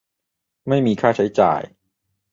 [0.67, 1.61] ไม่มีค่าใช้จ่าย